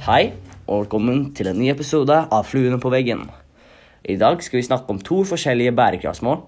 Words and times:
Hei, 0.00 0.30
og 0.64 0.86
velkommen 0.86 1.26
til 1.36 1.50
en 1.50 1.58
ny 1.60 1.66
episode 1.68 2.14
av 2.32 2.46
Fluene 2.48 2.78
på 2.80 2.88
veggen. 2.88 3.26
I 4.08 4.14
dag 4.16 4.40
skal 4.40 4.56
vi 4.56 4.64
snakke 4.64 4.88
om 4.94 5.00
to 5.04 5.18
forskjellige 5.28 5.74
bærekraftsmål 5.76 6.38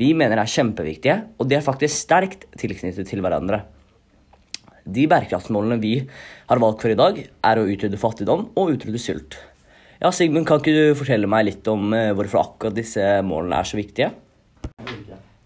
vi 0.00 0.08
mener 0.18 0.42
er 0.42 0.50
kjempeviktige, 0.50 1.14
og 1.38 1.46
de 1.46 1.54
er 1.54 1.62
faktisk 1.62 1.94
sterkt 1.94 2.48
tilknyttet 2.58 3.06
til 3.06 3.22
hverandre. 3.22 3.60
De 4.82 5.06
bærekraftsmålene 5.06 5.78
vi 5.78 5.94
har 6.50 6.64
valgt 6.66 6.82
for 6.82 6.90
i 6.90 6.98
dag, 6.98 7.22
er 7.22 7.62
å 7.62 7.70
utrydde 7.70 8.02
fattigdom 8.02 8.48
og 8.58 8.74
utrydde 8.74 9.04
sult. 9.06 9.38
Ja, 10.02 10.10
Sigmund, 10.10 10.50
kan 10.50 10.58
ikke 10.58 10.74
du 10.74 10.98
fortelle 10.98 11.30
meg 11.30 11.46
litt 11.52 11.70
om 11.70 11.94
eh, 11.94 12.10
hvorfor 12.18 12.42
akkurat 12.42 12.82
disse 12.82 13.20
målene 13.22 13.62
er 13.62 13.70
så 13.70 13.78
viktige? 13.78 14.12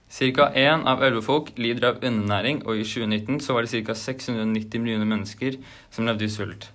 Cirka 0.09 0.55
én 0.57 0.89
av 0.89 1.05
elleve 1.05 1.29
folk 1.29 1.53
lider 1.61 1.93
av 1.93 2.01
undernæring, 2.01 2.65
og 2.65 2.81
i 2.81 2.89
2019 2.89 3.45
så 3.45 3.61
var 3.61 3.69
det 3.69 3.85
ca. 3.85 4.03
690 4.09 4.81
millioner 4.81 5.19
mennesker 5.19 5.61
som 5.93 6.09
levde 6.09 6.33
i 6.33 6.33
sult. 6.33 6.73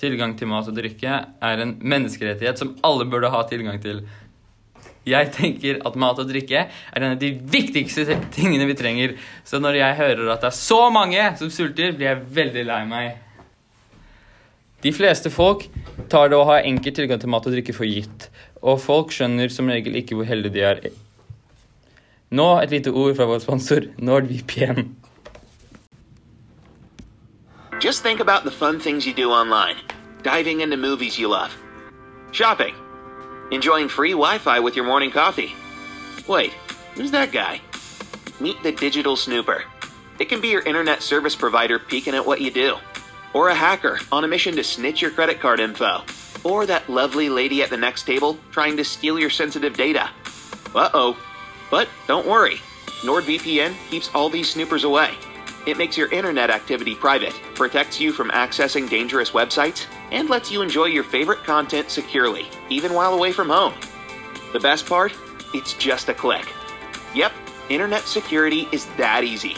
Tilgang 0.00 0.34
til 0.38 0.50
mat 0.50 0.68
og 0.68 0.76
drikke 0.76 1.16
er 1.22 1.62
en 1.62 1.76
menneskerettighet 1.80 2.60
som 2.60 2.74
alle 2.86 3.06
burde 3.06 3.30
ha 3.30 3.42
tilgang 3.48 3.78
til. 3.82 4.02
Jeg 5.04 5.30
tenker 5.36 5.82
at 5.84 5.98
mat 6.00 6.18
og 6.18 6.30
drikke 6.30 6.64
er 6.64 6.96
en 7.02 7.12
av 7.12 7.20
de 7.20 7.34
viktigste 7.52 8.16
tingene 8.34 8.66
vi 8.70 8.76
trenger. 8.78 9.14
Så 9.44 9.60
når 9.60 9.78
jeg 9.78 9.98
hører 10.00 10.32
at 10.32 10.42
det 10.42 10.50
er 10.50 10.56
så 10.56 10.80
mange 10.92 11.26
som 11.38 11.52
sulter, 11.52 11.92
blir 11.92 12.10
jeg 12.10 12.24
veldig 12.40 12.64
lei 12.70 12.80
meg. 12.88 13.20
De 14.84 14.92
fleste 14.92 15.30
folk 15.32 15.66
tar 16.12 16.28
det 16.28 16.36
å 16.36 16.48
ha 16.48 16.58
enkel 16.60 16.92
tilgang 16.96 17.20
til 17.20 17.30
mat 17.32 17.46
og 17.48 17.54
drikke 17.54 17.76
for 17.76 17.88
gitt, 17.88 18.28
og 18.60 18.82
folk 18.84 19.14
skjønner 19.16 19.52
som 19.52 19.70
regel 19.72 19.96
ikke 20.00 20.18
hvor 20.18 20.28
heldige 20.28 20.56
de 20.56 20.66
er. 20.68 20.82
Nå 22.34 22.48
et 22.58 22.72
lite 22.72 22.92
ord 22.92 23.14
fra 23.16 23.28
vår 23.28 23.40
sponsor 23.44 23.86
NordVPN. 23.96 24.88
Just 27.84 28.02
think 28.02 28.20
about 28.20 28.44
the 28.44 28.50
fun 28.50 28.80
things 28.80 29.06
you 29.06 29.12
do 29.12 29.30
online. 29.30 29.76
Diving 30.22 30.62
into 30.62 30.78
movies 30.78 31.18
you 31.18 31.28
love. 31.28 31.54
Shopping. 32.32 32.74
Enjoying 33.50 33.90
free 33.90 34.12
Wi-Fi 34.12 34.58
with 34.60 34.74
your 34.74 34.86
morning 34.86 35.10
coffee. 35.10 35.54
Wait, 36.26 36.52
who's 36.94 37.10
that 37.10 37.30
guy? 37.30 37.60
Meet 38.40 38.62
the 38.62 38.72
Digital 38.72 39.16
Snooper. 39.16 39.64
It 40.18 40.30
can 40.30 40.40
be 40.40 40.48
your 40.48 40.62
internet 40.62 41.02
service 41.02 41.36
provider 41.36 41.78
peeking 41.78 42.14
at 42.14 42.24
what 42.24 42.40
you 42.40 42.50
do. 42.50 42.76
Or 43.34 43.50
a 43.50 43.54
hacker 43.54 43.98
on 44.10 44.24
a 44.24 44.28
mission 44.28 44.56
to 44.56 44.64
snitch 44.64 45.02
your 45.02 45.10
credit 45.10 45.38
card 45.38 45.60
info. 45.60 46.04
Or 46.42 46.64
that 46.64 46.88
lovely 46.88 47.28
lady 47.28 47.62
at 47.62 47.68
the 47.68 47.76
next 47.76 48.04
table 48.04 48.38
trying 48.50 48.78
to 48.78 48.84
steal 48.84 49.18
your 49.18 49.28
sensitive 49.28 49.76
data. 49.76 50.08
Uh-oh. 50.74 51.18
But 51.70 51.90
don't 52.08 52.26
worry. 52.26 52.62
NordVPN 53.02 53.74
keeps 53.90 54.10
all 54.14 54.30
these 54.30 54.48
snoopers 54.48 54.84
away. 54.84 55.10
It 55.66 55.78
makes 55.78 55.96
your 55.96 56.12
internet 56.12 56.50
activity 56.50 56.94
private, 56.94 57.32
protects 57.54 57.98
you 57.98 58.12
from 58.12 58.28
accessing 58.30 58.88
dangerous 58.88 59.30
websites, 59.30 59.86
and 60.12 60.28
lets 60.28 60.52
you 60.52 60.60
enjoy 60.60 60.86
your 60.92 61.04
favorite 61.04 61.42
content 61.42 61.88
securely, 61.88 62.44
even 62.68 62.92
while 62.92 63.14
away 63.14 63.32
from 63.32 63.48
home. 63.48 63.72
The 64.52 64.60
best 64.60 64.84
part? 64.84 65.12
It's 65.54 65.72
just 65.74 66.10
a 66.10 66.14
click. 66.14 66.52
Yep, 67.14 67.32
internet 67.70 68.02
security 68.02 68.68
is 68.72 68.84
that 68.98 69.24
easy. 69.24 69.56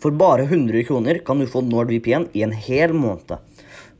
For 0.00 0.10
bare 0.10 0.48
100 0.48 0.86
kroner 0.86 1.18
kan 1.18 1.38
du 1.38 1.46
få 1.46 1.60
NordVPN 1.60 2.30
i 2.32 2.42
en 2.42 2.52
hel 2.52 2.96
måned. 2.96 3.36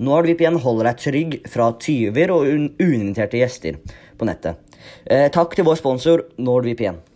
NordVPN 0.00 0.56
holder 0.64 0.88
deg 0.88 0.98
trygg 1.04 1.40
fra 1.52 1.68
tyver 1.78 2.32
og 2.32 2.48
un 2.48 2.70
uinviterte 2.80 3.38
gjester 3.38 3.78
på 4.16 4.26
nettet. 4.26 4.56
Eh, 5.04 5.28
takk 5.30 5.52
til 5.54 5.68
vår 5.68 5.78
sponsor 5.78 6.24
NordVPN. 6.40 7.11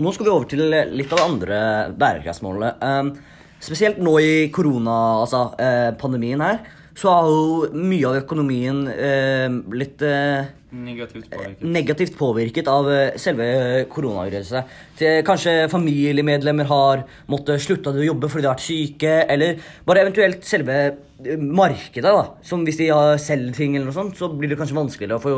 Og 0.00 0.06
nå 0.06 0.14
skal 0.16 0.24
vi 0.24 0.32
over 0.32 0.46
til 0.48 0.62
litt 0.96 1.10
av 1.12 1.18
det 1.20 1.24
andre 1.28 1.56
bærekraftsmålet. 2.00 2.80
Um, 2.80 3.10
spesielt 3.60 3.98
nå 4.00 4.14
i 4.24 4.30
korona, 4.54 4.94
altså 5.20 5.42
eh, 5.60 5.90
pandemien 6.00 6.40
her, 6.40 6.62
så 6.96 7.12
har 7.12 7.26
jo 7.28 7.68
mye 7.76 8.08
av 8.08 8.16
økonomien 8.22 8.80
eh, 8.88 9.52
blitt 9.72 10.00
eh, 10.04 10.48
Negativt 10.70 11.26
påvirket. 11.32 11.62
negativt 11.76 12.16
påvirket 12.16 12.68
av 12.72 12.88
eh, 12.92 13.12
selve 13.20 13.46
koronaviruset. 13.92 14.72
Til- 14.98 15.20
Kanskje 15.28 15.54
familiemedlemmer 15.72 16.68
har 16.70 17.04
måttet 17.30 17.60
slutte 17.64 17.92
å 17.92 18.04
jobbe 18.08 18.30
fordi 18.32 18.46
de 18.46 18.50
har 18.50 18.56
vært 18.56 18.64
syke, 18.66 19.14
eller 19.36 19.60
bare 19.88 20.06
eventuelt 20.06 20.48
selve 20.48 20.78
eh, 20.80 21.36
markedet. 21.36 22.08
da. 22.08 22.24
Som 22.46 22.64
hvis 22.64 22.80
de 22.80 22.88
har 22.88 23.20
selger 23.20 23.52
ting, 23.60 23.76
eller 23.76 23.90
noe 23.92 23.98
sånt, 24.00 24.16
så 24.16 24.32
blir 24.32 24.48
det 24.54 24.60
kanskje 24.62 24.80
vanskeligere 24.80 25.20
å 25.20 25.24
få, 25.28 25.36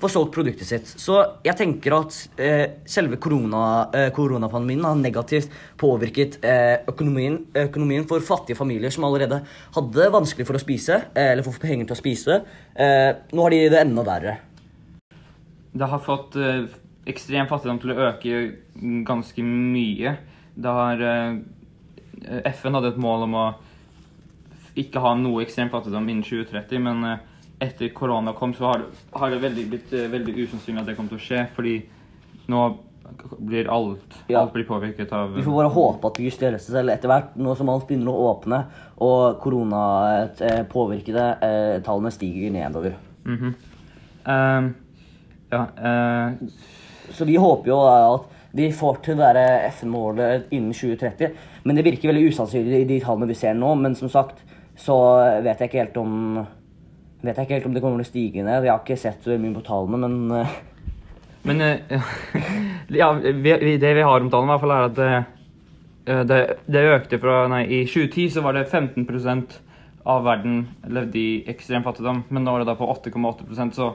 få 0.00 0.08
solgt 0.10 0.34
produktet 0.34 0.68
sitt. 0.68 0.90
Så 1.00 1.16
jeg 1.44 1.56
tenker 1.58 1.96
at 1.96 2.16
eh, 2.40 2.80
selve 2.90 3.18
korona, 3.22 3.62
eh, 3.94 4.10
koronapandemien 4.14 4.84
har 4.84 4.98
negativt 5.00 5.52
påvirket 5.80 6.38
eh, 6.44 6.84
økonomien, 6.90 7.38
økonomien 7.64 8.06
for 8.10 8.24
fattige 8.24 8.58
familier 8.58 8.92
som 8.94 9.06
allerede 9.08 9.42
hadde 9.76 10.10
vanskelig 10.14 10.48
for 10.48 10.58
å 10.58 10.62
spise, 10.62 11.00
eh, 11.14 11.32
eller 11.32 11.46
få 11.46 11.54
penger 11.62 11.88
til 11.88 11.96
å 11.96 12.00
spise. 12.00 12.40
Eh, 12.74 13.10
nå 13.32 13.46
har 13.46 13.54
de 13.54 13.62
det 13.72 13.82
enda 13.84 14.06
verre. 14.06 14.38
Det 15.74 15.90
har 15.90 16.02
fått 16.02 16.38
eh, 16.38 16.66
ekstrem 17.10 17.48
fattigdom 17.50 17.82
til 17.82 17.94
å 17.94 18.00
øke 18.10 18.42
ganske 19.06 19.44
mye. 19.44 20.16
Det 20.54 20.70
har 20.70 21.00
FN 22.54 22.76
hadde 22.76 22.92
et 22.92 23.00
mål 23.02 23.24
om 23.26 23.34
å 23.36 23.46
ikke 24.78 25.02
ha 25.02 25.12
noe 25.18 25.42
ekstrem 25.42 25.70
fattigdom 25.70 26.06
innen 26.08 26.24
2030, 26.26 26.82
men 26.82 27.02
etter 27.64 27.92
korona 27.96 28.32
kom, 28.36 28.54
så 28.54 28.70
har, 28.70 28.82
har 29.12 29.30
det 29.30 29.42
veldig, 29.42 29.68
blitt 29.72 29.92
eh, 29.92 30.10
veldig 30.12 30.34
usannsynlig 30.44 30.80
at 30.82 30.90
det 30.90 30.96
kommer 30.98 31.14
til 31.14 31.20
å 31.22 31.26
skje, 31.28 31.46
fordi 31.56 31.76
nå 32.52 32.64
blir 33.38 33.68
alt, 33.68 34.14
Ja. 34.26 34.40
alt 34.40 34.52
blir 34.52 34.64
påvirket 34.64 35.12
av 35.12 35.34
Vi 35.34 35.42
får 35.42 35.52
bare 35.52 35.68
håpe 35.68 36.06
at 36.06 36.14
det 36.16 36.24
justerer 36.24 36.58
seg 36.58 36.72
selv 36.78 36.90
etter 36.90 37.08
hvert, 37.08 37.36
nå 37.36 37.54
som 37.56 37.68
alt 37.68 37.86
begynner 37.88 38.12
å 38.12 38.30
åpne 38.32 38.64
og 39.04 39.40
koronapåvirkede 39.42 41.26
eh, 41.42 41.82
tallene 41.84 42.10
stiger 42.10 42.50
nedover. 42.50 42.96
Mm 43.24 43.38
-hmm. 43.38 43.52
um, 44.58 44.74
ja, 45.50 45.66
uh... 45.78 46.32
Så 47.10 47.24
vi 47.24 47.36
håper 47.36 47.68
jo 47.68 47.78
eh, 47.86 48.14
at 48.14 48.22
vi 48.52 48.72
får 48.72 48.94
til 49.02 49.16
det 49.16 49.70
FN-målet 49.74 50.46
innen 50.50 50.72
2030. 50.72 51.30
Men 51.64 51.76
det 51.76 51.84
virker 51.84 52.08
veldig 52.08 52.28
usannsynlig 52.28 52.80
i 52.80 52.84
de 52.84 53.00
tallene 53.00 53.26
vi 53.26 53.34
ser 53.34 53.54
nå. 53.54 53.74
Men 53.74 53.94
som 53.94 54.08
sagt 54.08 54.36
så 54.76 54.96
vet 55.42 55.60
jeg 55.60 55.68
ikke 55.68 55.82
helt 55.82 55.96
om 55.96 56.46
Vet 57.24 57.38
jeg 57.38 57.46
ikke 57.46 57.56
helt 57.56 57.68
om 57.70 57.74
det 57.76 57.82
kommer 57.84 58.02
til 58.02 58.06
å 58.06 58.12
stige 58.12 58.44
ned. 58.44 58.66
Jeg 58.66 58.72
har 58.72 58.82
ikke 58.82 59.00
sett 59.00 59.24
så 59.24 59.36
mye 59.40 59.56
på 59.56 59.64
tallene, 59.64 60.08
men 60.08 60.44
uh... 60.44 60.56
Men 61.44 61.60
uh, 61.60 62.08
ja, 63.00 63.10
vi, 63.20 63.76
det 63.80 63.92
vi 63.96 64.04
har 64.04 64.20
om 64.20 64.30
tallene, 64.32 64.48
i 64.48 64.52
hvert 64.54 64.62
fall 64.64 64.74
er 64.74 64.86
at 64.88 64.96
det, 64.96 65.08
eh, 66.08 66.22
det, 66.24 66.38
det 66.72 66.84
økte 66.94 67.18
fra 67.20 67.42
Nei, 67.52 67.66
i 67.68 67.82
2010 67.84 68.30
så 68.32 68.44
var 68.44 68.56
det 68.56 68.64
15% 68.70 69.58
av 70.08 70.24
verden 70.24 70.62
levde 70.88 71.20
i 71.20 71.42
ekstrem 71.48 71.84
fattigdom, 71.84 72.22
men 72.32 72.44
nå 72.44 72.54
er 72.54 72.64
det 72.64 72.70
da 72.70 72.76
på 72.78 72.88
8,8% 72.92 73.76
så 73.76 73.90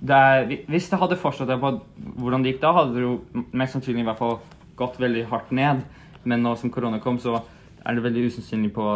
det 0.00 0.16
er, 0.16 0.52
hvis 0.72 0.88
det 0.90 0.98
hadde 0.98 1.18
fortsatt 1.20 1.50
på 1.60 1.72
hvordan 2.22 2.42
det 2.42 2.54
gikk 2.54 2.62
da, 2.62 2.72
hadde 2.72 2.96
det 2.96 3.04
jo 3.04 3.14
mest 3.52 3.76
sannsynlig 3.76 4.02
i 4.02 4.08
hvert 4.08 4.20
fall 4.20 4.38
gått 4.78 4.96
veldig 5.00 5.26
hardt 5.28 5.50
ned. 5.52 5.82
Men 6.24 6.44
nå 6.44 6.54
som 6.56 6.72
korona 6.72 7.00
kom, 7.04 7.18
så 7.20 7.36
er 7.84 7.96
det 7.96 8.04
veldig 8.04 8.26
usannsynlig 8.30 8.72
på 8.76 8.86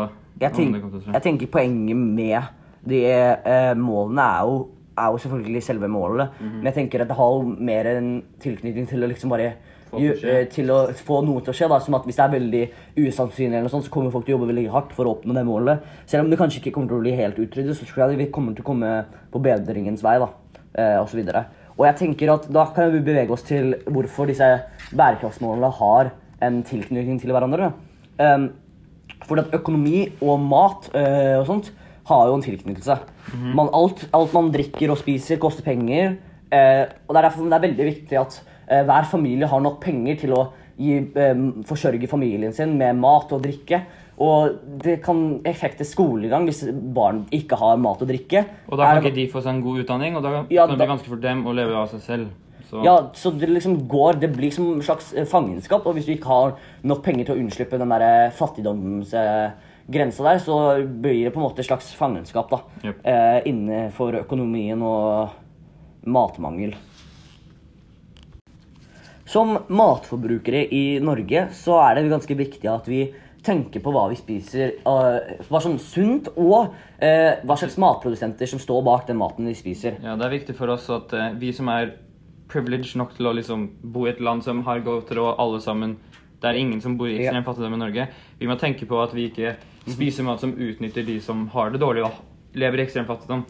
jeg, 0.40 0.50
tenk, 0.56 0.78
jeg 1.12 1.22
tenker 1.22 1.50
poenget 1.52 1.96
med 1.96 2.63
de 2.88 3.04
eh, 3.08 3.74
målene 3.78 4.24
er 4.24 4.48
jo, 4.48 4.58
er 4.94 5.12
jo 5.12 5.20
selvfølgelig 5.24 5.62
selve 5.62 5.88
målene. 5.88 6.28
Mm 6.38 6.46
-hmm. 6.46 6.56
Men 6.56 6.66
jeg 6.66 6.74
tenker 6.74 7.00
at 7.00 7.08
det 7.08 7.16
har 7.16 7.30
jo 7.32 7.56
mer 7.58 7.86
en 7.86 8.22
tilknytning 8.40 8.88
til 8.88 9.04
å 9.04 9.06
liksom 9.06 9.30
bare 9.30 9.52
eh, 9.92 10.48
til 10.48 10.70
å 10.70 10.92
få 10.92 11.24
noe 11.24 11.40
til 11.40 11.50
å 11.50 11.56
skje. 11.56 11.68
da, 11.68 11.78
som 11.78 11.94
at 11.94 12.04
Hvis 12.04 12.16
det 12.16 12.24
er 12.24 12.38
veldig 12.38 12.68
usannsynlig, 12.96 13.56
eller 13.56 13.62
noe 13.62 13.70
sånt, 13.70 13.84
så 13.84 13.90
kommer 13.90 14.10
folk 14.10 14.26
til 14.26 14.34
å 14.34 14.38
jobbe 14.38 14.54
veldig 14.54 14.70
hardt 14.70 14.92
for 14.92 15.04
å 15.04 15.14
oppnå 15.16 15.34
det 15.34 15.46
målet. 15.46 15.78
Selv 16.06 16.24
om 16.24 16.30
det 16.30 16.38
kanskje 16.38 16.60
ikke 16.60 16.72
kommer 16.72 16.88
til 16.88 16.96
å 16.96 17.00
bli 17.00 17.12
helt 17.12 17.38
utryddet, 17.38 17.76
så 17.76 17.84
tror 17.86 18.10
jeg 18.10 18.18
vi 18.18 18.30
kommer 18.30 18.54
til 18.54 18.62
å 18.62 18.66
komme 18.66 19.04
på 19.32 19.42
bedringens 19.42 20.02
vei. 20.02 20.18
da, 20.18 20.28
eh, 20.74 21.00
og 21.00 21.08
så 21.08 21.16
videre. 21.16 21.44
Og 21.76 21.86
jeg 21.86 21.96
tenker 21.96 22.32
at 22.32 22.52
Da 22.52 22.66
kan 22.66 22.92
vi 22.92 23.00
bevege 23.00 23.30
oss 23.30 23.42
til 23.42 23.74
hvorfor 23.86 24.26
disse 24.26 24.62
bærekraftsmålene 24.94 25.72
har 25.72 26.12
en 26.42 26.62
tilknytning 26.62 27.20
til 27.20 27.30
hverandre. 27.30 27.72
Um, 28.18 28.52
fordi 29.24 29.40
at 29.40 29.54
økonomi 29.54 30.12
og 30.22 30.40
mat 30.40 30.90
eh, 30.94 31.38
og 31.38 31.46
sånt 31.48 31.72
har 32.04 32.26
jo 32.28 32.34
en 32.34 32.42
tilknyttelse. 32.42 32.98
man, 33.54 33.68
alt, 33.72 34.08
alt 34.12 34.32
man 34.36 34.50
drikker 34.52 34.90
og 34.90 34.98
spiser, 34.98 35.38
koster 35.38 35.62
penger. 35.64 36.16
eh, 36.52 36.84
og 37.08 37.14
Det 37.14 37.16
er 37.16 37.28
derfor 37.28 37.44
det 37.48 37.52
er 37.58 37.68
veldig 37.68 37.86
viktig 37.94 38.20
at 38.20 38.42
eh, 38.68 38.82
hver 38.84 39.04
familie 39.10 39.46
har 39.48 39.60
nok 39.60 39.80
penger 39.80 40.16
til 40.20 40.30
å 40.36 40.52
gi, 40.78 40.98
eh, 41.16 41.34
forsørge 41.64 42.08
familien 42.08 42.52
sin 42.52 42.76
med 42.78 42.96
mat 42.96 43.32
og 43.32 43.42
drikke. 43.42 43.82
Og 44.20 44.58
det 44.84 45.02
kan 45.02 45.40
effekte 45.44 45.82
skolegang 45.84 46.44
hvis 46.46 46.68
barn 46.94 47.24
ikke 47.34 47.56
har 47.58 47.76
mat 47.76 48.00
og 48.02 48.08
drikke. 48.08 48.44
Og 48.68 48.78
da 48.78 48.84
Er- 48.84 49.00
kan 49.00 49.02
ikke 49.10 49.14
de 49.14 49.26
få 49.32 49.42
seg 49.42 49.54
en 49.56 49.62
god 49.62 49.84
utdanning, 49.84 50.16
og 50.16 50.22
da 50.22 50.44
Ja, 50.50 50.66
kan 50.66 50.76
det 50.78 50.78
bli 50.78 50.86
ganske 50.86 51.08
vanskelig 51.08 51.08
for 51.08 51.16
dem 51.16 51.44
å 51.46 51.54
leve 51.54 51.74
av 51.74 51.88
seg 51.90 52.00
selv. 52.00 52.28
Så 52.70 52.82
Ja, 52.84 53.10
så 53.12 53.30
det 53.38 53.48
liksom 53.48 53.86
går 53.88 54.20
Det 54.20 54.32
blir 54.36 54.50
som 54.52 54.72
en 54.74 54.80
slags 54.82 55.12
eh, 55.14 55.24
fangenskap. 55.24 55.84
Og 55.86 55.94
hvis 55.94 56.06
du 56.06 56.12
ikke 56.12 56.26
har 56.26 56.54
nok 56.84 57.02
penger 57.02 57.24
til 57.26 57.34
å 57.36 57.38
unnslippe 57.40 57.78
den 57.78 57.88
der 57.88 58.32
fattigdomsgrensa 59.84 60.22
der, 60.22 60.38
så 60.38 60.86
blir 60.86 61.24
det 61.24 61.30
på 61.30 61.40
en 61.40 61.46
måte 61.46 61.60
et 61.60 61.66
slags 61.66 61.94
fangenskap 61.94 62.50
da. 62.50 62.60
yep. 62.84 63.04
Eh, 63.04 63.48
innenfor 63.48 64.14
økonomien 64.22 64.82
og 64.82 65.30
matmangel. 66.06 66.74
Som 69.26 69.58
matforbrukere 69.68 70.66
i 70.72 71.00
Norge 71.00 71.48
så 71.52 71.80
er 71.80 71.94
det 71.96 72.10
ganske 72.10 72.34
viktig 72.34 72.68
at 72.68 72.88
vi 72.88 73.12
tenker 73.44 73.80
på 73.80 73.92
hva 73.92 74.08
vi 74.08 74.16
spiser, 74.16 74.78
uh, 74.86 75.20
hva 75.50 75.60
er 75.60 75.78
sunt, 75.78 76.30
og 76.36 76.72
uh, 76.72 77.32
hva 77.44 77.56
slags 77.56 77.76
matprodusenter 77.76 78.48
som 78.48 78.58
står 78.58 78.82
bak 78.84 79.06
den 79.06 79.18
maten 79.20 79.46
vi 79.46 79.54
spiser. 79.54 79.98
Ja, 80.00 80.16
Det 80.16 80.24
er 80.24 80.32
viktig 80.32 80.56
for 80.56 80.72
oss 80.72 80.88
at 80.88 81.12
uh, 81.12 81.32
vi 81.36 81.52
som 81.52 81.68
er 81.68 81.92
privileged 82.48 82.96
nok 82.96 83.12
til 83.16 83.26
å 83.26 83.34
liksom 83.36 83.66
bo 83.82 84.06
i 84.06 84.12
et 84.12 84.20
land 84.20 84.44
som 84.44 84.62
har 84.64 84.80
godt 84.84 85.12
råd, 85.12 85.36
alle 85.38 85.60
sammen 85.60 85.98
Det 86.40 86.50
er 86.50 86.60
ingen 86.60 86.80
som 86.80 86.96
bor 86.96 87.08
i 87.08 87.16
ekstrem 87.16 87.44
fattigdom 87.44 87.74
i 87.74 87.80
Norge. 87.80 88.08
Vi 88.38 88.48
må 88.48 88.56
tenke 88.60 88.84
på 88.84 88.98
at 89.00 89.14
vi 89.16 89.30
ikke 89.30 89.54
spiser 89.92 90.24
mat 90.24 90.40
som 90.40 90.54
utnytter 90.56 91.04
de 91.06 91.18
som 91.20 91.46
har 91.52 91.74
det 91.74 91.82
dårlig 91.82 92.06
og 92.06 92.22
lever 92.56 92.80
i 92.80 92.86
ekstrem 92.86 93.06
fattigdom. 93.08 93.44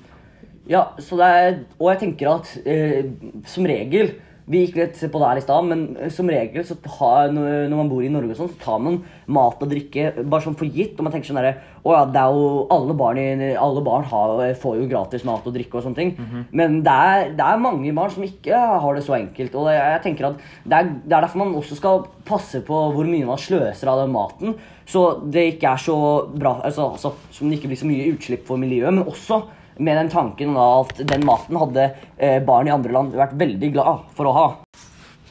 Ja, 0.70 0.86
er, 0.96 1.58
og 1.76 1.90
jeg 1.92 2.00
tenker 2.00 2.30
at 2.38 2.52
eh, 2.64 3.04
som 3.46 3.66
regel 3.68 4.14
Vi 4.44 4.60
gikk 4.60 4.74
litt 4.76 4.98
på 5.08 5.20
det 5.20 5.28
her 5.30 5.38
i 5.40 5.42
stad, 5.44 5.68
men 5.70 5.84
eh, 5.96 6.10
som 6.12 6.28
regel 6.28 6.64
så 6.68 6.76
ta, 6.84 7.12
når 7.32 7.72
man 7.72 7.88
bor 7.88 8.04
i 8.04 8.10
Norge, 8.12 8.34
og 8.34 8.40
sånn, 8.42 8.50
så 8.52 8.60
tar 8.60 8.82
man 8.84 8.98
mat 9.32 9.62
og 9.64 9.70
drikke 9.70 10.10
bare 10.20 10.44
sånn 10.44 10.58
for 10.60 10.68
gitt. 10.68 10.98
Og 10.98 11.06
man 11.06 11.14
tenker 11.14 11.30
sånn 11.30 11.40
derre 11.40 11.54
Å 11.84 11.94
ja, 11.94 12.02
det 12.08 12.20
er 12.20 12.36
jo 12.36 12.44
alle 12.72 12.96
barn, 12.96 13.20
i, 13.20 13.48
alle 13.60 13.84
barn 13.84 14.04
har, 14.08 14.42
får 14.60 14.78
jo 14.80 14.90
gratis 14.90 15.24
mat 15.28 15.44
og 15.48 15.56
drikke 15.56 15.80
og 15.80 15.86
sånne 15.86 16.00
ting. 16.00 16.12
Men 16.56 16.78
det 16.84 16.98
er, 17.08 17.32
det 17.36 17.48
er 17.48 17.64
mange 17.64 17.92
barn 17.96 18.12
som 18.12 18.24
ikke 18.24 18.60
har 18.84 18.96
det 18.96 19.04
så 19.04 19.16
enkelt. 19.18 19.56
Og 19.60 19.68
jeg, 19.72 19.80
jeg 19.96 20.04
tenker 20.06 20.30
at 20.30 20.38
det 20.64 20.78
er, 20.78 20.92
det 21.04 21.12
er 21.12 21.26
derfor 21.26 21.44
man 21.44 21.58
også 21.60 21.80
skal 21.80 22.06
passe 22.24 22.60
på 22.64 22.84
hvor 22.94 23.08
mye 23.08 23.28
man 23.28 23.40
sløser 23.40 23.92
av 23.92 24.00
den 24.04 24.14
maten. 24.16 24.56
Så 24.88 25.04
det 25.24 25.54
ikke 25.54 25.72
er 25.72 25.80
så 25.80 25.98
bra 26.28 26.58
altså, 26.64 26.90
altså, 26.92 27.14
Som 27.32 27.48
det 27.48 27.56
ikke 27.56 27.70
blir 27.72 27.80
så 27.80 27.88
mye 27.88 28.10
utslipp 28.12 28.44
for 28.48 28.60
miljøet, 28.60 28.92
men 28.92 29.08
også 29.08 29.40
med 29.76 29.98
den 29.98 30.10
tanken 30.12 30.56
at 30.60 30.98
den 31.02 31.26
maten 31.26 31.58
hadde 31.58 31.88
eh, 32.16 32.40
barn 32.44 32.68
i 32.68 32.74
andre 32.74 32.94
land 32.94 33.16
vært 33.16 33.36
veldig 33.40 33.70
glad 33.74 34.08
for 34.16 34.30
å 34.30 34.36
ha. 34.38 34.46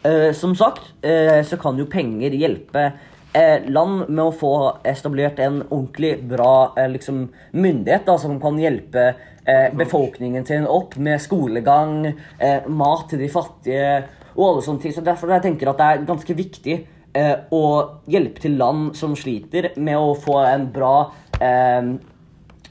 Eh, 0.03 0.31
som 0.35 0.55
sagt 0.55 0.93
eh, 1.05 1.39
så 1.47 1.59
kan 1.61 1.79
jo 1.79 1.87
penger 1.91 2.35
hjelpe 2.35 2.89
eh, 3.33 3.63
land 3.71 4.09
med 4.09 4.23
å 4.25 4.33
få 4.35 4.55
etablert 4.83 5.39
en 5.39 5.61
ordentlig 5.69 6.17
bra 6.27 6.73
liksom, 6.91 7.27
myndighet 7.51 8.07
da, 8.09 8.17
som 8.19 8.35
kan 8.43 8.59
hjelpe 8.59 9.13
eh, 9.45 9.69
befolkningen 9.73 10.45
sin 10.45 10.67
opp 10.67 10.97
med 10.97 11.21
skolegang, 11.21 12.05
eh, 12.37 12.67
mat 12.67 13.07
til 13.09 13.23
de 13.23 13.31
fattige 13.31 14.03
og 14.35 14.47
alle 14.49 14.65
sånne 14.65 14.83
ting. 14.83 14.95
Så 14.95 15.05
derfor 15.05 15.31
jeg 15.33 15.45
tenker 15.47 15.71
at 15.71 15.79
det 15.79 15.89
er 15.89 16.07
ganske 16.07 16.37
viktig 16.37 16.79
eh, 17.13 17.35
å 17.53 17.65
hjelpe 18.09 18.43
til 18.43 18.57
land 18.59 18.95
som 18.97 19.15
sliter 19.17 19.71
med 19.77 19.99
å 19.99 20.15
få 20.19 20.39
en 20.47 20.67
bra 20.73 20.95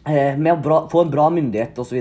med 0.04 0.52
å 0.52 0.60
bra, 0.62 0.78
få 0.90 1.04
en 1.04 1.12
bra 1.12 1.28
myndighet 1.30 1.78
osv. 1.78 2.00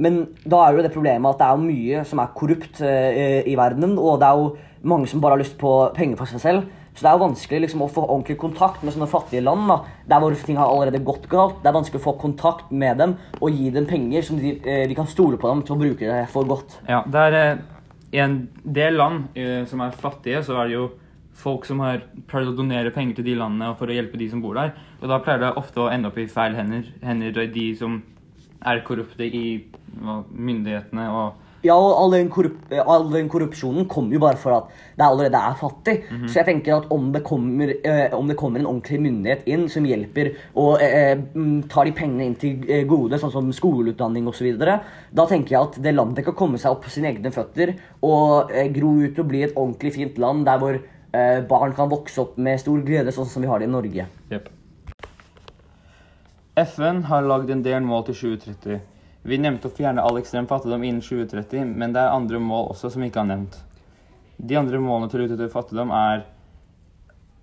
Men 0.00 0.20
da 0.48 0.64
er 0.64 0.76
jo 0.76 0.84
det 0.84 0.92
problemet 0.94 1.34
at 1.34 1.40
det 1.40 1.48
er 1.48 1.62
mye 1.62 2.02
som 2.08 2.20
er 2.22 2.34
korrupt 2.36 2.82
eh, 2.86 3.40
i 3.48 3.56
verdenen, 3.58 3.98
og 4.00 4.20
det 4.20 4.28
er 4.28 4.38
jo 4.40 4.52
mange 4.90 5.08
som 5.10 5.20
bare 5.20 5.36
har 5.36 5.42
lyst 5.42 5.58
på 5.60 5.72
penger 5.96 6.20
for 6.20 6.30
seg 6.30 6.42
selv. 6.44 6.68
Så 6.94 7.04
det 7.04 7.10
er 7.10 7.18
jo 7.18 7.24
vanskelig 7.24 7.60
liksom, 7.64 7.82
å 7.84 7.90
få 7.92 8.02
ordentlig 8.06 8.36
kontakt 8.40 8.82
med 8.82 8.94
sånne 8.94 9.08
fattige 9.10 9.44
land. 9.44 9.68
da, 9.70 9.76
Der 10.10 10.22
hvor 10.22 10.34
ting 10.34 10.58
har 10.58 10.68
allerede 10.68 11.02
gått 11.04 11.28
galt. 11.30 11.60
Det 11.62 11.70
er 11.70 11.76
vanskelig 11.76 12.00
å 12.00 12.06
få 12.08 12.16
kontakt 12.20 12.72
med 12.72 12.98
dem 12.98 13.14
og 13.38 13.52
gi 13.54 13.70
dem 13.74 13.86
penger 13.88 14.26
som 14.26 14.40
de, 14.40 14.56
eh, 14.64 14.86
de 14.88 14.96
kan 14.98 15.06
stole 15.06 15.38
på 15.38 15.48
dem 15.48 15.62
til 15.62 15.76
å 15.76 15.80
bruke 15.80 16.08
det 16.10 16.24
for 16.32 16.48
godt. 16.48 16.80
Ja, 16.88 17.04
det 17.06 17.26
er 17.28 17.38
eh, 17.38 17.62
en 18.24 18.40
del 18.64 18.98
land 18.98 19.36
eh, 19.38 19.64
som 19.70 19.80
er 19.80 19.96
fattige, 19.96 20.42
så 20.44 20.58
er 20.58 20.68
det 20.68 20.74
jo 20.74 20.90
folk 21.40 21.66
som 21.68 21.80
har 21.84 22.04
prøvd 22.30 22.52
å 22.52 22.56
donere 22.58 22.92
penger 22.94 23.20
til 23.20 23.30
de 23.30 23.36
landene 23.40 23.74
for 23.78 23.90
å 23.90 23.96
hjelpe 23.96 24.20
de 24.20 24.30
som 24.32 24.42
bor 24.44 24.58
der. 24.58 24.74
Og 25.00 25.08
da 25.10 25.20
pleier 25.24 25.42
det 25.44 25.54
ofte 25.60 25.84
å 25.84 25.90
ende 25.92 26.10
opp 26.10 26.18
i 26.20 26.28
feil 26.30 26.56
hender. 26.58 26.88
Hender 27.04 27.46
de 27.52 27.68
som 27.78 28.00
er 28.60 28.82
korrupte 28.84 29.24
i 29.24 29.46
myndighetene 30.00 31.12
og 31.12 31.46
Ja, 31.60 31.74
og 31.76 31.90
all 31.92 32.14
den, 32.14 32.28
korrup 32.32 32.70
all 32.72 33.10
den 33.12 33.26
korrupsjonen 33.28 33.84
kommer 33.84 34.16
jo 34.16 34.20
bare 34.22 34.38
for 34.40 34.54
at 34.56 34.70
det 34.96 35.04
allerede 35.04 35.36
er 35.36 35.58
fattig. 35.60 35.94
Så 36.24 36.38
jeg 36.38 36.46
tenker 36.46 36.78
at 36.78 36.86
om 36.88 37.10
det, 37.12 37.20
kommer, 37.20 37.74
eh, 37.84 38.14
om 38.16 38.30
det 38.32 38.36
kommer 38.40 38.62
en 38.62 38.68
ordentlig 38.70 39.00
myndighet 39.04 39.44
inn 39.44 39.66
som 39.68 39.84
hjelper 39.84 40.30
og 40.54 40.80
eh, 40.80 41.20
mm, 41.20 41.68
tar 41.68 41.84
de 41.84 41.92
pengene 41.98 42.30
inn 42.30 42.38
til 42.40 42.64
eh, 42.64 42.86
gode, 42.88 43.20
sånn 43.20 43.34
som 43.34 43.52
skoleutdanning 43.52 44.30
osv., 44.32 44.48
da 44.56 45.26
tenker 45.28 45.52
jeg 45.52 45.60
at 45.60 45.76
det 45.84 45.92
landet 45.92 46.24
kan 46.24 46.38
komme 46.38 46.56
seg 46.56 46.72
opp 46.72 46.86
på 46.86 46.94
sine 46.94 47.12
egne 47.12 47.28
føtter 47.34 47.74
og 48.00 48.54
eh, 48.56 48.72
gro 48.72 48.94
ut 49.04 49.20
og 49.20 49.28
bli 49.28 49.44
et 49.44 49.52
ordentlig 49.52 49.92
fint 49.98 50.16
land 50.16 50.48
der 50.48 50.64
hvor 50.64 50.80
eh, 51.12 51.42
barn 51.48 51.74
kan 51.74 51.90
vokse 51.90 52.20
opp 52.22 52.38
med 52.38 52.60
stor 52.60 52.80
glede, 52.86 53.12
sånn 53.14 53.28
som 53.28 53.42
vi 53.44 53.50
har 53.50 53.60
det 53.60 53.68
i 53.68 53.72
Norge. 53.72 54.06
FN 56.60 57.04
har 57.08 57.26
lagd 57.26 57.50
en 57.50 57.62
del 57.64 57.84
mål 57.86 58.08
til 58.10 58.18
2030. 58.36 58.80
Vi 59.22 59.38
nevnte 59.38 59.68
å 59.68 59.74
fjerne 59.76 60.02
all 60.04 60.18
ekstrem 60.20 60.48
fattigdom 60.48 60.84
innen 60.84 61.04
2030, 61.04 61.74
men 61.76 61.92
det 61.94 62.02
er 62.02 62.16
andre 62.16 62.40
mål 62.40 62.70
også 62.74 62.92
som 62.94 63.04
ikke 63.04 63.22
er 63.22 63.30
nevnt. 63.32 63.58
De 64.40 64.56
andre 64.56 64.80
målene 64.80 65.12
til 65.12 65.20
å 65.20 65.26
utrydde 65.28 65.50
fattigdom 65.52 65.92
er 65.92 66.24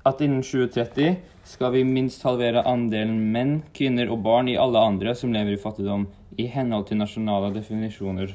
at 0.08 0.22
innen 0.24 0.42
2030 0.42 1.18
skal 1.48 1.74
vi 1.76 1.84
minst 1.88 2.24
halvere 2.26 2.64
andelen 2.68 3.20
menn, 3.34 3.54
kvinner 3.76 4.10
og 4.12 4.24
barn 4.26 4.50
i 4.50 4.58
alle 4.60 4.82
andre 4.82 5.14
som 5.16 5.34
lever 5.36 5.56
i 5.56 5.62
fattigdom, 5.62 6.08
i 6.38 6.48
henhold 6.52 6.88
til 6.90 7.00
nasjonale 7.02 7.54
definisjoner. 7.56 8.34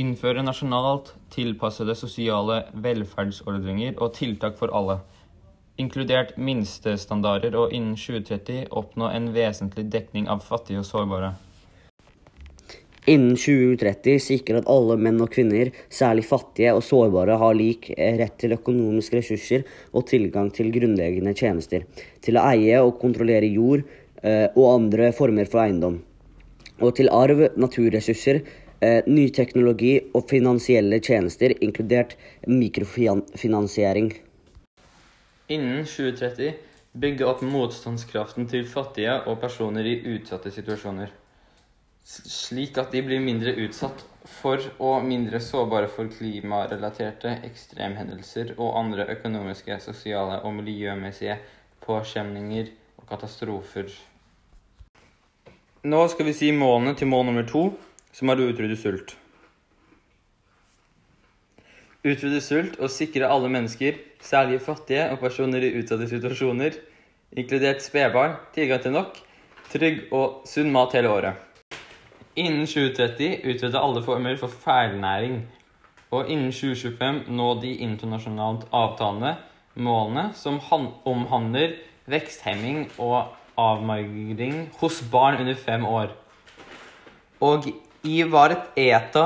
Innføre 0.00 0.40
nasjonalt 0.40 1.10
tilpassede 1.34 1.92
sosiale 1.92 2.62
velferdsordninger 2.72 3.98
og 4.00 4.14
tiltak 4.16 4.54
for 4.56 4.72
alle, 4.72 5.02
inkludert 5.76 6.38
minstestandarder, 6.40 7.52
og 7.60 7.74
innen 7.76 7.98
2030 8.00 8.70
oppnå 8.72 9.10
en 9.12 9.26
vesentlig 9.34 9.90
dekning 9.92 10.30
av 10.32 10.40
fattige 10.46 10.80
og 10.80 10.88
sårbare. 10.88 11.34
Innen 13.04 13.34
2030 13.36 14.22
sikre 14.22 14.62
at 14.62 14.70
alle 14.70 14.96
menn 14.96 15.20
og 15.20 15.28
kvinner, 15.34 15.72
særlig 15.92 16.24
fattige 16.24 16.72
og 16.72 16.84
sårbare, 16.86 17.36
har 17.36 17.58
lik 17.58 17.90
eh, 17.96 18.16
rett 18.20 18.38
til 18.40 18.54
økonomiske 18.56 19.18
ressurser 19.18 19.66
og 19.92 20.06
tilgang 20.08 20.48
til 20.54 20.72
grunnleggende 20.72 21.34
tjenester, 21.36 21.84
til 22.24 22.38
å 22.38 22.46
eie 22.54 22.80
og 22.80 22.96
kontrollere 23.02 23.50
jord 23.50 23.84
eh, 24.22 24.48
og 24.54 24.70
andre 24.70 25.12
former 25.18 25.50
for 25.50 25.66
eiendom, 25.66 26.00
og 26.80 26.94
til 26.96 27.10
arv, 27.12 27.48
naturressurser, 27.60 28.40
ny 29.06 29.28
teknologi 29.30 29.94
og 30.14 30.26
finansielle 30.30 30.98
tjenester, 30.98 31.54
inkludert 31.62 32.16
mikrofinansiering. 32.50 34.12
Innen 35.52 35.84
2030 35.86 36.52
bygge 36.92 37.26
opp 37.26 37.42
motstandskraften 37.46 38.48
til 38.50 38.66
fattige 38.68 39.20
og 39.30 39.38
personer 39.40 39.86
i 39.88 39.98
utsatte 40.14 40.52
situasjoner, 40.52 41.12
slik 42.02 42.78
at 42.82 42.92
de 42.92 43.02
blir 43.06 43.22
mindre 43.22 43.54
utsatt 43.62 44.02
for 44.28 44.62
og 44.82 45.06
mindre 45.06 45.40
sårbare 45.42 45.88
for 45.90 46.10
klimarelaterte 46.12 47.38
ekstremhendelser 47.46 48.54
og 48.58 48.76
andre 48.78 49.06
økonomiske, 49.14 49.78
sosiale 49.82 50.40
og 50.42 50.54
miljømessige 50.58 51.38
påkjenninger 51.82 52.70
og 52.98 53.08
katastrofer. 53.08 53.88
Nå 55.82 56.02
skal 56.12 56.28
vi 56.28 56.36
si 56.38 56.52
målene 56.54 56.94
til 56.98 57.10
mål 57.10 57.26
nummer 57.30 57.46
to, 57.48 57.64
som 58.12 58.28
har 58.28 58.38
du 58.38 58.46
utrydde 58.46 58.76
sult. 58.76 59.14
Utrydde 62.02 62.40
sult 62.42 62.80
og 62.82 62.90
sikre 62.90 63.30
alle 63.30 63.50
mennesker, 63.52 64.00
særlig 64.22 64.60
fattige 64.62 65.06
og 65.12 65.20
personer 65.22 65.62
i 65.62 65.74
utsatte 65.78 66.08
situasjoner, 66.10 66.76
inkludert 67.36 67.84
spedbarn, 67.84 68.36
tilgang 68.54 68.82
til 68.82 68.96
nok, 68.96 69.20
trygg 69.72 70.08
og 70.12 70.42
sunn 70.50 70.72
mat 70.74 70.96
hele 70.98 71.12
året. 71.12 71.48
Innen 72.36 72.66
2030 72.66 73.44
utrydde 73.44 73.80
alle 73.80 74.02
former 74.02 74.36
for 74.40 74.48
feilnæring. 74.48 75.42
Og 76.12 76.28
innen 76.28 76.52
2025 76.52 77.32
nå 77.32 77.48
de 77.60 77.72
internasjonalt 77.84 78.66
avtalene 78.72 79.36
målene 79.74 80.30
som 80.36 80.58
omhandler 81.08 81.78
veksthemming 82.10 82.86
og 83.00 83.32
avmagring 83.60 84.66
hos 84.80 85.00
barn 85.12 85.40
under 85.40 85.54
fem 85.54 85.84
år. 85.86 86.12
Og 87.40 87.68
i 88.02 88.22
varet 88.26 88.72
ETA 88.78 89.24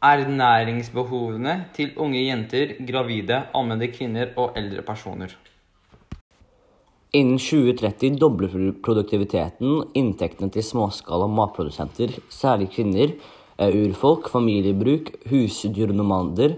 er 0.00 0.22
næringsbehovene 0.28 1.54
til 1.76 1.92
unge 2.00 2.22
jenter, 2.24 2.72
gravide, 2.88 3.42
ammende 3.54 3.90
kvinner 3.92 4.32
og 4.40 4.56
eldre 4.56 4.82
personer. 4.82 5.34
Innen 7.12 7.38
2030 7.42 8.16
dobler 8.22 8.72
produktiviteten 8.84 9.90
inntektene 9.98 10.48
til 10.54 10.64
småskala 10.64 11.26
matprodusenter, 11.28 12.16
særlig 12.30 12.70
kvinner, 12.72 13.16
eh, 13.58 13.68
urfolk, 13.68 14.30
familiebruk, 14.30 15.10
husdyrnomader 15.28 16.54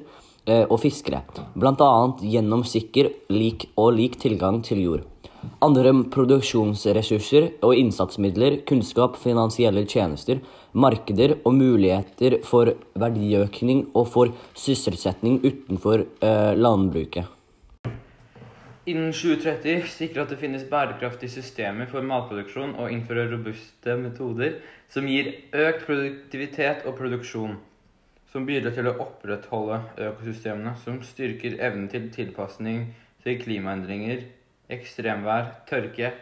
eh, 0.47 0.67
og 0.69 0.79
fiskere, 0.81 1.25
bl.a. 1.57 1.93
gjennom 2.21 2.63
sikker 2.69 3.11
lik 3.31 3.71
og 3.77 3.95
lik 3.97 4.21
tilgang 4.21 4.63
til 4.63 4.85
jord. 4.85 5.12
Andre 5.63 5.91
produksjonsressurser 6.15 7.49
og 7.67 7.75
innsatsmidler, 7.75 8.61
kunnskap, 8.69 9.17
finansielle 9.19 9.83
tjenester, 9.91 10.39
markeder 10.73 11.37
og 11.43 11.57
muligheter 11.59 12.39
for 12.47 12.71
verdiøkning 12.99 13.89
og 13.99 14.07
for 14.13 14.35
sysselsetting 14.59 15.41
utenfor 15.43 16.05
eh, 16.23 16.53
landbruket. 16.59 17.27
Innen 18.87 19.13
2030 19.15 19.87
sikre 19.91 20.25
at 20.25 20.31
det 20.33 20.41
finnes 20.41 20.65
bærekraftige 20.71 21.31
systemer 21.31 21.87
for 21.91 22.03
matproduksjon 22.07 22.75
og 22.83 22.91
innføre 22.91 23.29
robuste 23.31 23.95
metoder 23.99 24.57
som 24.91 25.07
gir 25.07 25.31
økt 25.55 25.87
produktivitet 25.87 26.87
og 26.87 26.97
produksjon, 26.99 27.55
som 28.33 28.47
bidrar 28.47 28.75
til 28.75 28.91
å 28.91 28.95
opprettholde 29.05 29.79
økosystemene, 30.09 30.75
som 30.83 30.99
styrker 31.07 31.59
evnen 31.63 31.87
til 31.93 32.11
tilpasning 32.15 32.89
til 33.23 33.39
klimaendringer 33.43 34.25
ekstremvær, 34.73 35.51
tørke, 35.69 36.13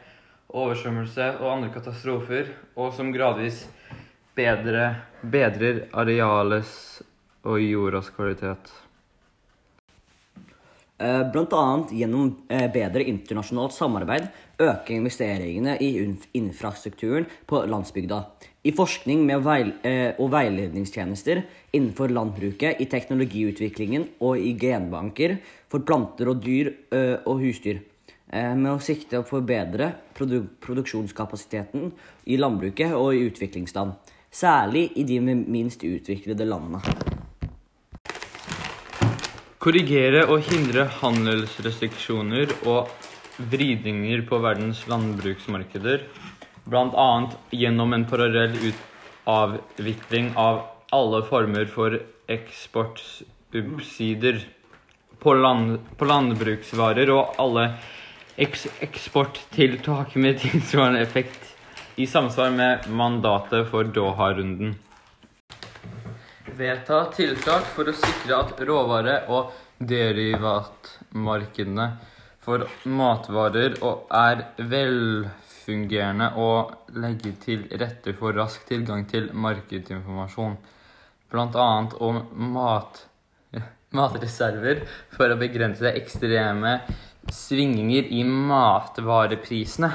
oversvømmelse 0.51 1.27
og 1.39 1.49
andre 1.55 1.73
katastrofer, 1.75 2.51
og 2.77 2.93
som 2.97 3.13
gradvis 3.15 3.65
bedre, 4.37 4.93
bedrer 5.23 5.85
arealets 5.95 7.03
og 7.47 7.61
jordas 7.63 8.11
kvalitet. 8.15 8.71
Bl.a. 11.01 11.31
Blant 11.33 11.55
annet 11.57 11.93
gjennom 11.97 12.27
eh, 12.53 12.67
bedre 12.69 13.07
internasjonalt 13.09 13.73
samarbeid 13.73 14.27
øke 14.61 14.93
investeringene 14.93 15.79
i 15.81 15.95
infrastrukturen 16.37 17.25
på 17.49 17.63
landsbygda. 17.65 18.19
I 18.69 18.75
forskning 18.77 19.25
veil 19.41 19.73
eh, 19.87 20.13
og 20.21 20.29
veiledningstjenester 20.35 21.41
innenfor 21.73 22.13
landbruket, 22.13 22.83
i 22.85 22.89
teknologiutviklingen 22.93 24.11
og 24.21 24.37
i 24.37 24.53
genbanker 24.61 25.39
for 25.73 25.87
planter 25.89 26.29
og 26.35 26.45
dyr 26.45 26.75
eh, 26.93 27.17
og 27.25 27.41
husdyr. 27.47 27.81
Eh, 28.33 28.55
Med 28.55 28.71
å 28.71 28.79
sikte 28.79 29.19
å 29.19 29.27
forbedre 29.27 29.91
produ 30.15 30.45
produksjonskapasiteten 30.63 31.91
i 32.31 32.37
landbruket 32.39 32.95
og 32.95 33.11
i 33.17 33.25
utviklingsland. 33.27 33.91
Særlig 34.31 34.93
i 34.95 35.03
de 35.03 35.19
minst 35.35 35.83
utviklede 35.83 36.47
landene. 36.47 36.79
Korrigere 39.61 40.25
og 40.31 40.47
hindre 40.47 40.87
handelsrestriksjoner 41.01 42.55
og 42.71 42.87
vridninger 43.51 44.23
på 44.29 44.39
verdens 44.41 44.89
landbruksmarkeder, 44.89 46.01
bl.a. 46.71 47.29
gjennom 47.51 47.93
en 47.97 48.07
parallell 48.09 48.73
avvikling 49.29 50.33
av 50.39 50.63
alle 50.95 51.23
former 51.27 51.67
for 51.69 51.99
eksportsubsidier 52.31 54.41
på, 55.21 55.35
land, 55.35 55.79
på 55.99 56.05
landbruksvarer 56.09 57.11
og 57.13 57.35
alle 57.43 57.75
eks 58.41 58.67
eksporttiltak 58.81 60.15
med 60.15 60.41
tilsvarende 60.41 61.01
effekt 61.01 61.57
i 62.01 62.07
samsvar 62.07 62.51
med 62.51 62.89
mandatet 62.89 63.69
for 63.69 63.85
Doha-runden. 63.85 64.75
Vedta 66.57 67.05
tiltak 67.13 67.65
for 67.75 67.89
å 67.89 67.93
sikre 67.93 68.37
at 68.39 68.61
råvare- 68.65 69.29
og 69.29 69.53
derivatmarkedene 69.77 71.91
for 72.41 72.65
matvarer 72.89 73.77
og 73.85 74.07
er 74.17 74.57
velfungerende 74.73 76.33
og 76.41 76.73
legge 76.97 77.33
til 77.45 77.69
rette 77.77 78.17
for 78.17 78.33
rask 78.41 78.65
tilgang 78.69 79.05
til 79.09 79.33
markedsinformasjon, 79.37 80.57
bl.a. 81.29 81.89
om 82.09 82.25
mat, 82.57 83.05
matreserver 84.01 84.89
for 85.13 85.29
å 85.29 85.37
begrense 85.45 85.93
ekstreme 85.93 86.81
svingninger 87.35 88.09
i 88.13 88.25
matvareprisene. 88.25 89.91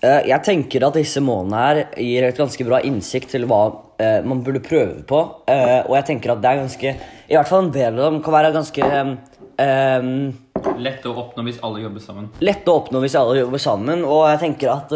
Eh, 0.00 0.22
Jeg 0.30 0.40
tenker 0.46 0.86
at 0.86 0.96
disse 0.96 1.20
målene 1.20 1.60
her 1.60 1.80
gir 2.00 2.24
et 2.24 2.38
ganske 2.38 2.64
bra 2.64 2.80
innsikt 2.88 3.34
til 3.34 3.44
hva 3.50 3.62
eh, 4.00 4.20
man 4.24 4.40
burde 4.46 4.62
prøve 4.64 5.02
på. 5.04 5.20
Eh, 5.50 5.80
og 5.84 5.96
jeg 5.98 6.06
tenker 6.12 6.32
at 6.32 6.40
det 6.40 6.50
er 6.52 6.62
ganske 6.62 6.94
I 7.28 7.36
hvert 7.36 7.50
fall 7.50 7.66
en 7.66 7.74
del 7.74 7.98
av 7.98 8.06
dem 8.08 8.22
kan 8.24 8.34
være 8.34 8.54
ganske 8.56 8.88
um, 8.90 10.22
Lette 10.60 10.78
Lett 10.80 11.04
å 11.08 11.12
oppnå 11.20 11.44
hvis 11.46 11.60
alle 11.64 11.82
jobber 11.84 12.02
sammen. 12.04 12.30
lette 12.40 12.68
å 12.72 12.80
oppnå 12.80 13.00
hvis 13.04 13.14
alle 13.16 13.38
jobber 13.42 13.60
sammen. 13.62 14.02
Og 14.04 14.24
jeg 14.28 14.40
tenker 14.42 14.72
at 14.72 14.92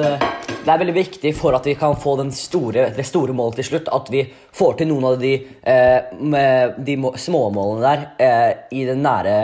det 0.64 0.73
er 0.73 0.80
veldig 0.80 0.94
viktig 0.97 1.33
for 1.37 1.56
at 1.56 1.66
vi 1.68 1.75
kan 1.76 1.97
få 2.00 2.14
den 2.16 2.30
store, 2.33 2.88
det 2.97 3.04
store 3.04 3.35
målet 3.37 3.61
til 3.61 3.68
slutt, 3.68 3.90
at 3.92 4.09
vi 4.12 4.23
får 4.56 4.78
til 4.78 4.88
noen 4.88 5.06
av 5.11 5.18
de, 5.21 5.33
eh, 5.61 6.75
de 6.88 6.97
småmålene 7.21 7.85
der 7.85 8.04
eh, 8.25 8.50
i 8.73 8.85
den 8.88 9.02
nære 9.04 9.37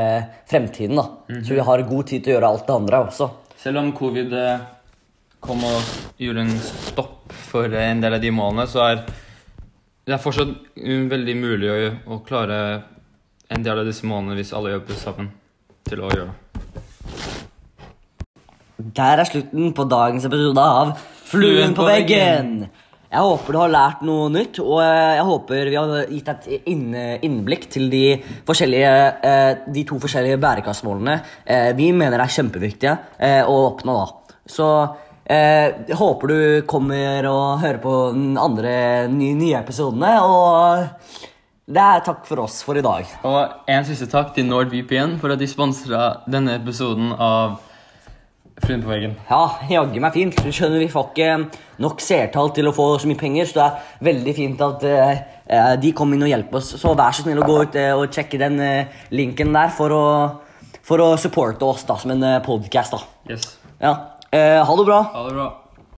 fremtiden. 0.48 0.96
da. 0.96 1.06
Så 1.44 1.54
vi 1.54 1.66
har 1.68 1.84
god 1.88 2.08
tid 2.08 2.24
til 2.24 2.32
å 2.32 2.38
gjøre 2.38 2.52
alt 2.54 2.66
det 2.66 2.76
andre 2.76 3.02
også. 3.04 3.30
Selv 3.60 3.82
om 3.82 3.92
covid 3.96 4.32
eh, 4.32 4.66
kom 5.44 5.64
og 5.68 5.92
gjorde 6.20 6.46
en 6.46 6.54
stopp 6.64 7.34
for 7.50 7.68
en 7.68 8.00
del 8.00 8.16
av 8.16 8.24
de 8.24 8.32
målene, 8.32 8.68
så 8.70 8.86
er 8.88 9.02
det 10.08 10.16
er 10.16 10.22
fortsatt 10.22 10.54
mm, 10.80 11.08
veldig 11.10 11.36
mulig 11.36 11.68
å, 11.70 11.80
å 12.16 12.22
klare 12.26 12.60
en 13.52 13.66
del 13.66 13.82
av 13.82 13.86
disse 13.86 14.08
målene 14.08 14.38
hvis 14.38 14.54
alle 14.56 14.72
jobber 14.78 14.96
sammen 14.98 15.34
til 15.86 16.00
å 16.00 16.14
gjøre 16.14 16.30
det. 16.30 16.49
Der 18.80 19.20
er 19.20 19.28
slutten 19.28 19.74
på 19.76 19.84
dagens 19.84 20.24
episode 20.24 20.62
av 20.62 20.92
Fluen 21.28 21.74
på 21.76 21.84
veggen. 21.84 22.62
Jeg 23.10 23.26
håper 23.26 23.52
du 23.52 23.58
har 23.58 23.72
lært 23.72 24.02
noe 24.06 24.30
nytt, 24.32 24.60
og 24.62 24.78
eh, 24.80 25.16
jeg 25.18 25.26
håper 25.26 25.68
vi 25.68 25.76
har 25.76 26.12
gitt 26.14 26.30
et 26.30 26.68
innblikk 26.70 27.66
til 27.74 27.90
de, 27.92 28.04
eh, 28.14 29.50
de 29.66 29.84
to 29.84 29.98
forskjellige 30.00 30.38
bærekraftsmålene 30.40 31.16
eh, 31.44 31.70
vi 31.76 31.90
mener 31.92 32.22
er 32.22 32.32
kjempeviktige 32.32 32.96
å 33.50 33.56
oppnå. 33.66 33.98
da. 33.98 34.36
Så 34.48 34.68
jeg 35.30 35.98
håper 35.98 36.30
du 36.30 36.38
kommer 36.70 37.26
og 37.30 37.60
hører 37.62 37.82
på 37.82 37.96
den 38.14 38.38
andre 38.40 38.72
nye, 39.12 39.36
nye 39.38 39.58
episodene, 39.60 40.14
og 40.24 41.26
det 41.70 41.82
er 41.82 42.06
takk 42.06 42.24
for 42.30 42.46
oss 42.46 42.62
for 42.66 42.78
i 42.78 42.86
dag. 42.86 43.10
Og 43.28 43.66
en 43.74 43.86
siste 43.86 44.08
takk 44.10 44.32
til 44.38 44.48
NordVPN 44.48 45.18
for 45.20 45.34
at 45.34 45.42
de 45.42 45.50
sponsa 45.50 46.14
denne 46.30 46.56
episoden 46.62 47.12
av 47.14 47.58
Fluen 48.60 48.84
på 48.84 48.92
veggen. 48.92 49.16
Ja, 49.30 49.42
jaggu 49.70 50.00
meg 50.02 50.14
fint. 50.16 50.36
Du 50.44 50.52
skjønner, 50.52 50.82
Vi 50.82 50.90
får 50.92 51.10
ikke 51.10 51.30
nok 51.80 52.02
seertall 52.04 52.52
til 52.56 52.68
å 52.68 52.74
få 52.76 52.86
så 53.00 53.08
mye 53.08 53.20
penger, 53.20 53.48
så 53.48 53.56
det 53.56 53.64
er 53.66 54.04
veldig 54.10 54.34
fint 54.36 54.64
at 54.66 54.84
eh, 54.88 55.24
eh, 55.46 55.72
de 55.80 55.94
kom 55.96 56.12
inn 56.14 56.26
og 56.26 56.32
hjelper 56.32 56.60
oss. 56.60 56.74
Så 56.80 56.94
vær 56.98 57.16
så 57.16 57.24
snill 57.24 57.40
å 57.40 57.48
gå 57.48 57.56
ut 57.64 57.80
uh, 57.80 57.92
og 57.96 58.12
sjekke 58.12 58.40
den 58.42 58.60
uh, 58.60 59.00
linken 59.16 59.56
der 59.56 59.72
for 59.74 59.96
å, 59.96 60.04
for 60.84 61.02
å 61.02 61.10
supporte 61.20 61.64
oss 61.64 61.86
da, 61.88 61.96
som 62.00 62.12
en 62.14 62.26
uh, 62.26 62.38
podkast. 62.44 62.98
Yes. 63.30 63.54
Ja. 63.80 63.94
Eh, 64.30 64.66
ha 64.66 64.76
det 64.76 64.84
bra. 64.84 65.00
Ha 65.14 65.26
det 65.26 65.34
bra. 65.34 65.48